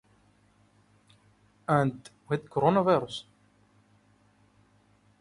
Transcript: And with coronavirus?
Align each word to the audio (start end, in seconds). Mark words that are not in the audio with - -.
And 1.67 2.09
with 2.27 2.49
coronavirus? 2.49 3.25